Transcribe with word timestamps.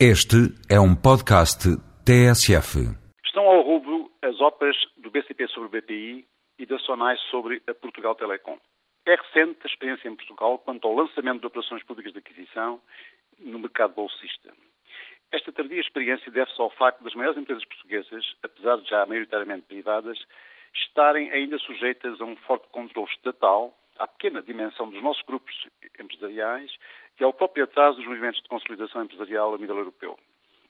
Este 0.00 0.50
é 0.68 0.80
um 0.80 0.92
podcast 0.92 1.70
TSF. 2.04 2.82
Estão 3.24 3.46
ao 3.46 3.62
rubro 3.62 4.10
as 4.22 4.40
OPAs 4.40 4.74
do 4.96 5.08
BCP 5.08 5.46
sobre 5.46 5.68
o 5.68 5.80
BPI 5.80 6.26
e 6.58 6.66
da 6.66 6.76
SONAI 6.80 7.16
sobre 7.30 7.62
a 7.68 7.74
Portugal 7.74 8.16
Telecom. 8.16 8.58
É 9.06 9.14
recente 9.14 9.60
a 9.62 9.66
experiência 9.68 10.08
em 10.08 10.16
Portugal 10.16 10.58
quanto 10.58 10.88
ao 10.88 10.96
lançamento 10.96 11.42
de 11.42 11.46
operações 11.46 11.84
públicas 11.84 12.12
de 12.12 12.18
aquisição 12.18 12.80
no 13.38 13.60
mercado 13.60 13.94
bolsista. 13.94 14.52
Esta 15.30 15.52
tardia 15.52 15.80
experiência 15.80 16.28
deve-se 16.28 16.60
ao 16.60 16.70
facto 16.70 17.04
das 17.04 17.14
maiores 17.14 17.38
empresas 17.38 17.64
portuguesas, 17.64 18.24
apesar 18.42 18.78
de 18.78 18.90
já 18.90 19.06
maioritariamente 19.06 19.66
privadas, 19.68 20.18
estarem 20.74 21.30
ainda 21.30 21.56
sujeitas 21.58 22.20
a 22.20 22.24
um 22.24 22.34
forte 22.34 22.66
controle 22.72 23.08
estatal, 23.12 23.72
à 23.98 24.06
pequena 24.06 24.42
dimensão 24.42 24.88
dos 24.88 25.02
nossos 25.02 25.22
grupos 25.22 25.68
empresariais 25.98 26.76
e 27.18 27.24
ao 27.24 27.32
próprio 27.32 27.64
atraso 27.64 27.98
dos 27.98 28.06
movimentos 28.06 28.42
de 28.42 28.48
consolidação 28.48 29.04
empresarial 29.04 29.54
a 29.54 29.58
nível 29.58 29.78
europeu. 29.78 30.18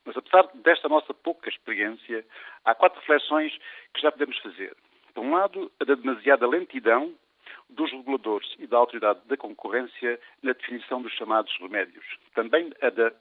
Mas 0.04 0.16
apesar 0.16 0.48
desta 0.56 0.88
nossa 0.88 1.14
pouca 1.14 1.48
experiência, 1.48 2.24
há 2.64 2.74
quatro 2.74 3.00
reflexões 3.00 3.56
que 3.94 4.02
já 4.02 4.12
podemos 4.12 4.38
fazer. 4.38 4.76
Por 5.14 5.24
um 5.24 5.32
lado, 5.34 5.72
a 5.80 5.84
da 5.84 5.94
demasiada 5.94 6.46
lentidão 6.46 7.14
dos 7.70 7.90
reguladores 7.90 8.54
e 8.58 8.66
da 8.66 8.76
autoridade 8.76 9.20
da 9.26 9.36
concorrência 9.36 10.20
na 10.42 10.52
definição 10.52 11.00
dos 11.00 11.12
chamados 11.14 11.56
remédios. 11.58 12.04
Também 12.34 12.72
a 12.82 12.90
da 12.90 13.12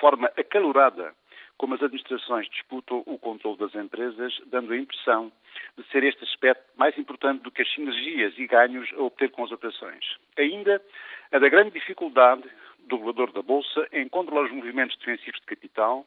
forma 0.00 0.30
acalorada 0.36 1.14
como 1.58 1.74
as 1.74 1.82
administrações 1.82 2.48
disputam 2.48 3.02
o 3.06 3.18
controle 3.18 3.58
das 3.58 3.74
empresas, 3.74 4.40
dando 4.46 4.72
a 4.72 4.76
impressão 4.76 5.30
de 5.76 5.84
ser 5.90 6.02
este 6.04 6.24
aspecto 6.24 6.64
mais 6.76 6.96
importante 6.98 7.42
do 7.42 7.50
que 7.50 7.62
as 7.62 7.72
sinergias 7.72 8.36
e 8.36 8.46
ganhos 8.46 8.90
a 8.94 9.02
obter 9.02 9.30
com 9.30 9.44
as 9.44 9.52
operações. 9.52 10.04
Ainda 10.36 10.82
a 11.30 11.38
da 11.38 11.48
grande 11.48 11.70
dificuldade 11.70 12.42
do 12.80 12.96
regulador 12.96 13.32
da 13.32 13.42
Bolsa 13.42 13.86
em 13.92 14.08
controlar 14.08 14.46
os 14.46 14.52
movimentos 14.52 14.96
defensivos 14.98 15.40
de 15.40 15.46
capital 15.46 16.06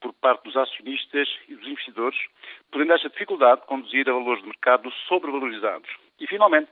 por 0.00 0.12
parte 0.14 0.44
dos 0.44 0.56
acionistas 0.56 1.28
e 1.48 1.54
dos 1.54 1.66
investidores, 1.66 2.18
podendo 2.70 2.92
esta 2.92 3.08
dificuldade 3.08 3.62
conduzir 3.66 4.08
a 4.08 4.12
valores 4.12 4.42
de 4.42 4.48
mercado 4.48 4.90
sobrevalorizados. 5.08 5.88
E, 6.20 6.26
finalmente, 6.26 6.70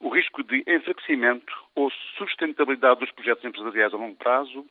o 0.00 0.08
risco 0.08 0.42
de 0.42 0.64
enfraquecimento 0.66 1.52
ou 1.74 1.90
sustentabilidade 2.18 3.00
dos 3.00 3.10
projetos 3.12 3.44
empresariais 3.44 3.94
a 3.94 3.96
longo 3.96 4.16
prazo, 4.16 4.66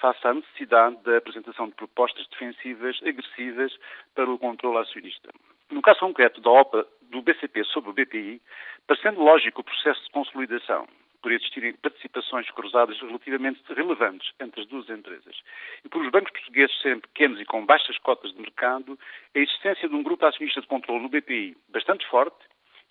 face 0.00 0.26
à 0.26 0.34
necessidade 0.34 0.96
da 1.02 1.16
apresentação 1.16 1.68
de 1.68 1.74
propostas 1.74 2.26
defensivas 2.28 2.98
agressivas 3.02 3.76
para 4.14 4.30
o 4.30 4.38
controle 4.38 4.78
acionista. 4.78 5.30
No 5.70 5.82
caso 5.82 6.00
concreto 6.00 6.40
da 6.40 6.50
OPA 6.50 6.86
do 7.02 7.22
BCP 7.22 7.64
sobre 7.64 7.90
o 7.90 7.92
BPI, 7.92 8.40
parecendo 8.86 9.20
lógico 9.20 9.60
o 9.60 9.64
processo 9.64 10.02
de 10.04 10.10
consolidação, 10.10 10.86
por 11.22 11.32
existirem 11.32 11.72
participações 11.74 12.48
cruzadas 12.52 13.00
relativamente 13.00 13.60
relevantes 13.74 14.32
entre 14.38 14.60
as 14.60 14.66
duas 14.68 14.88
empresas, 14.88 15.36
e 15.84 15.88
por 15.88 16.02
os 16.02 16.10
bancos 16.10 16.30
portugueses 16.30 16.80
serem 16.80 17.00
pequenos 17.00 17.40
e 17.40 17.44
com 17.44 17.66
baixas 17.66 17.98
cotas 17.98 18.32
de 18.32 18.40
mercado, 18.40 18.96
a 19.34 19.38
existência 19.38 19.88
de 19.88 19.94
um 19.94 20.04
grupo 20.04 20.24
acionista 20.24 20.60
de 20.60 20.68
controle 20.68 21.02
no 21.02 21.08
BPI 21.08 21.56
bastante 21.68 22.06
forte 22.06 22.36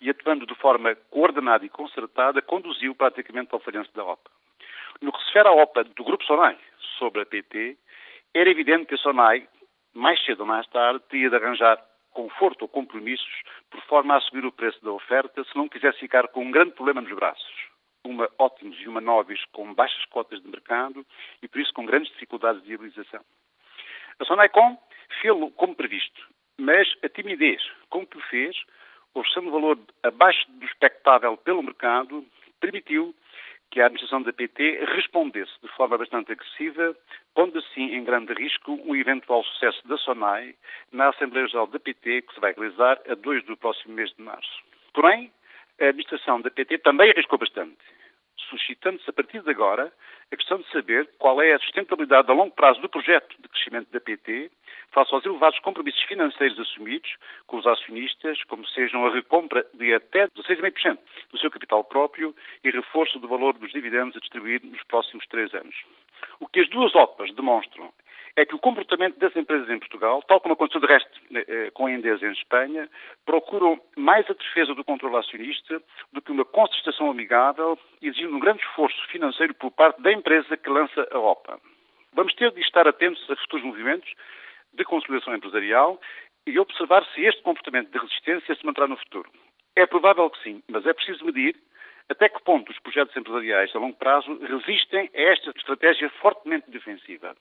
e 0.02 0.10
atuando 0.10 0.46
de 0.46 0.54
forma 0.56 0.94
coordenada 1.10 1.64
e 1.64 1.70
concertada, 1.70 2.42
conduziu 2.42 2.94
praticamente 2.94 3.48
ao 3.52 3.60
falhanço 3.60 3.90
da 3.94 4.04
OPA. 4.04 4.30
No 5.00 5.12
que 5.12 5.18
se 5.20 5.26
refere 5.26 5.48
à 5.48 5.52
OPA 5.52 5.84
do 5.84 6.04
Grupo 6.04 6.24
Sonai 6.24 6.58
sobre 6.98 7.22
a 7.22 7.26
PT, 7.26 7.76
era 8.34 8.50
evidente 8.50 8.86
que 8.86 8.94
a 8.94 8.98
Sonai, 8.98 9.48
mais 9.94 10.22
cedo 10.24 10.40
ou 10.40 10.46
mais 10.46 10.66
tarde, 10.68 11.02
teria 11.08 11.30
de 11.30 11.36
arranjar 11.36 11.82
conforto 12.12 12.62
ou 12.62 12.68
compromissos 12.68 13.42
por 13.70 13.80
forma 13.82 14.16
a 14.16 14.20
subir 14.20 14.44
o 14.44 14.52
preço 14.52 14.82
da 14.82 14.90
oferta 14.90 15.44
se 15.44 15.56
não 15.56 15.68
quisesse 15.68 15.98
ficar 15.98 16.28
com 16.28 16.44
um 16.44 16.50
grande 16.50 16.72
problema 16.72 17.00
nos 17.00 17.12
braços. 17.14 17.54
Uma 18.04 18.28
Ótimos 18.38 18.80
e 18.80 18.88
uma 18.88 19.00
Nobis 19.00 19.44
com 19.52 19.74
baixas 19.74 20.04
cotas 20.06 20.40
de 20.40 20.48
mercado 20.48 21.04
e, 21.42 21.48
por 21.48 21.60
isso, 21.60 21.72
com 21.74 21.84
grandes 21.84 22.10
dificuldades 22.12 22.62
de 22.62 22.68
viabilização. 22.68 23.20
A 24.18 24.24
Sonaicom 24.24 24.78
fez-lo 25.20 25.50
como 25.52 25.74
previsto, 25.74 26.22
mas 26.58 26.88
a 27.02 27.08
timidez 27.08 27.62
com 27.90 28.06
que 28.06 28.16
o 28.16 28.20
fez, 28.22 28.56
oferecendo 29.14 29.50
valor 29.50 29.78
abaixo 30.02 30.50
do 30.52 30.64
expectável 30.64 31.36
pelo 31.36 31.62
mercado, 31.62 32.24
permitiu 32.60 33.14
que 33.70 33.80
a 33.80 33.86
administração 33.86 34.22
da 34.22 34.32
PT 34.32 34.84
respondesse 34.94 35.52
de 35.62 35.68
forma 35.76 35.98
bastante 35.98 36.32
agressiva, 36.32 36.96
pondo 37.34 37.58
assim 37.58 37.94
em 37.94 38.04
grande 38.04 38.32
risco 38.34 38.72
um 38.84 38.94
eventual 38.94 39.44
sucesso 39.44 39.86
da 39.86 39.96
SONAI 39.98 40.54
na 40.92 41.08
Assembleia 41.08 41.46
Geral 41.48 41.66
da 41.66 41.78
PT, 41.78 42.22
que 42.22 42.34
se 42.34 42.40
vai 42.40 42.52
realizar 42.52 43.00
a 43.08 43.14
2 43.14 43.44
do 43.44 43.56
próximo 43.56 43.94
mês 43.94 44.10
de 44.14 44.22
março. 44.22 44.62
Porém, 44.94 45.32
a 45.80 45.84
administração 45.84 46.40
da 46.40 46.50
PT 46.50 46.78
também 46.78 47.10
arriscou 47.10 47.38
bastante, 47.38 47.76
suscitando-se 48.48 49.08
a 49.10 49.12
partir 49.12 49.42
de 49.42 49.50
agora 49.50 49.92
a 50.32 50.36
questão 50.36 50.58
de 50.58 50.68
saber 50.70 51.08
qual 51.18 51.40
é 51.42 51.52
a 51.52 51.58
sustentabilidade 51.58 52.30
a 52.30 52.34
longo 52.34 52.54
prazo 52.54 52.80
do 52.80 52.88
projeto 52.88 53.36
de 53.40 53.48
crescimento 53.48 53.90
da 53.92 54.00
PT, 54.00 54.50
face 54.90 55.14
aos 55.14 55.24
elevados 55.24 55.58
compromissos 55.60 56.02
financeiros 56.02 56.58
assumidos 56.58 57.14
com 57.46 57.58
os 57.58 57.66
acionistas, 57.66 58.42
como 58.44 58.66
sejam 58.68 59.06
a 59.06 59.12
recompra 59.12 59.66
de 59.74 59.94
até 59.94 60.26
16,5% 60.28 60.98
e 62.64 62.70
reforço 62.70 63.18
do 63.18 63.28
valor 63.28 63.54
dos 63.58 63.72
dividendos 63.72 64.16
a 64.16 64.20
distribuir 64.20 64.62
nos 64.64 64.82
próximos 64.84 65.26
três 65.26 65.52
anos. 65.54 65.74
O 66.40 66.46
que 66.46 66.60
as 66.60 66.68
duas 66.68 66.94
OPAs 66.94 67.34
demonstram 67.34 67.92
é 68.36 68.44
que 68.44 68.54
o 68.54 68.58
comportamento 68.58 69.18
das 69.18 69.34
empresas 69.34 69.68
em 69.70 69.78
Portugal, 69.78 70.22
tal 70.22 70.40
como 70.40 70.52
aconteceu 70.52 70.80
de 70.80 70.86
resto 70.86 71.20
eh, 71.34 71.70
com 71.72 71.86
a 71.86 71.90
Endesa 71.90 72.26
em 72.26 72.32
Espanha, 72.32 72.88
procuram 73.24 73.80
mais 73.96 74.28
a 74.30 74.34
defesa 74.34 74.74
do 74.74 74.84
controle 74.84 75.16
acionista 75.16 75.82
do 76.12 76.20
que 76.20 76.30
uma 76.30 76.44
concertação 76.44 77.10
amigável, 77.10 77.78
exigindo 78.02 78.36
um 78.36 78.38
grande 78.38 78.62
esforço 78.62 78.98
financeiro 79.08 79.54
por 79.54 79.70
parte 79.70 80.02
da 80.02 80.12
empresa 80.12 80.54
que 80.56 80.68
lança 80.68 81.08
a 81.10 81.18
OPA. 81.18 81.58
Vamos 82.12 82.34
ter 82.34 82.52
de 82.52 82.60
estar 82.60 82.86
atentos 82.86 83.22
a 83.30 83.36
futuros 83.36 83.64
movimentos 83.64 84.12
de 84.74 84.84
consolidação 84.84 85.34
empresarial 85.34 85.98
e 86.46 86.58
observar 86.58 87.04
se 87.14 87.22
este 87.22 87.42
comportamento 87.42 87.90
de 87.90 87.98
resistência 87.98 88.54
se 88.54 88.66
manterá 88.66 88.86
no 88.86 88.98
futuro. 88.98 89.30
É 89.74 89.86
provável 89.86 90.28
que 90.30 90.42
sim, 90.42 90.62
mas 90.68 90.86
é 90.86 90.92
preciso 90.92 91.24
medir 91.24 91.56
até 92.08 92.28
que 92.28 92.42
ponto 92.42 92.70
os 92.70 92.78
projetos 92.78 93.16
empresariais 93.16 93.74
a 93.74 93.78
longo 93.78 93.96
prazo 93.96 94.38
resistem 94.38 95.10
a 95.14 95.20
esta 95.20 95.50
estratégia 95.56 96.08
fortemente 96.20 96.70
defensiva. 96.70 97.36